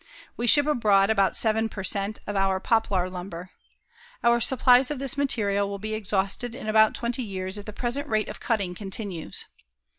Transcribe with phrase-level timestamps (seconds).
[0.35, 2.17] We ship abroad about seven per cent.
[2.25, 3.51] of our poplar lumber.
[4.23, 8.07] Our supplies of this material will be exhausted in about twenty years if the present
[8.07, 9.45] rate of cutting continues.